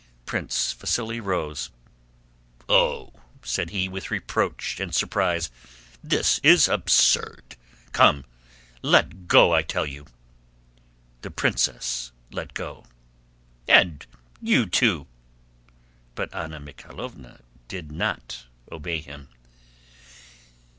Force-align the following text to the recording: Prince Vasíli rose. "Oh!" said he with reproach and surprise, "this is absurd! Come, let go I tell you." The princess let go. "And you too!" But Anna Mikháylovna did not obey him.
Prince 0.25 0.73
Vasíli 0.73 1.23
rose. 1.23 1.69
"Oh!" 2.67 3.13
said 3.43 3.69
he 3.69 3.87
with 3.87 4.09
reproach 4.09 4.79
and 4.79 4.95
surprise, 4.95 5.51
"this 6.03 6.39
is 6.39 6.67
absurd! 6.67 7.55
Come, 7.91 8.25
let 8.81 9.27
go 9.27 9.53
I 9.53 9.61
tell 9.61 9.85
you." 9.85 10.07
The 11.21 11.29
princess 11.29 12.11
let 12.31 12.55
go. 12.55 12.85
"And 13.67 14.03
you 14.41 14.65
too!" 14.65 15.05
But 16.15 16.33
Anna 16.33 16.59
Mikháylovna 16.59 17.41
did 17.67 17.91
not 17.91 18.47
obey 18.71 19.01
him. 19.01 19.29